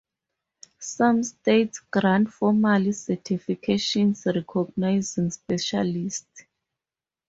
Some 0.79 1.21
states 1.21 1.77
grant 1.91 2.33
formal 2.33 2.81
certifications 2.85 4.25
recognizing 4.35 5.29
specialties. 5.29 6.25